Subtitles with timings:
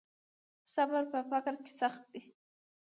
[0.73, 2.21] صبر په فقر کې سخت دی.